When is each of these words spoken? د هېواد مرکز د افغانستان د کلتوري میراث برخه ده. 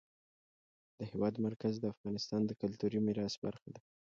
د 0.97 0.99
هېواد 1.11 1.35
مرکز 1.45 1.73
د 1.79 1.85
افغانستان 1.93 2.41
د 2.45 2.51
کلتوري 2.61 2.99
میراث 3.05 3.33
برخه 3.45 3.67
ده. 3.75 3.81